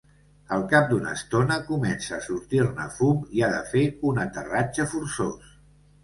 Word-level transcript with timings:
Al 0.55 0.61
cap 0.69 0.85
d'una 0.91 1.09
estona, 1.17 1.57
comença 1.67 2.15
a 2.17 2.23
sortir-ne 2.27 2.87
fum 2.95 3.19
i 3.39 3.43
ha 3.45 3.51
de 3.51 3.59
fer 3.73 3.83
un 4.13 4.23
aterratge 4.25 4.87
forçós. 4.95 5.53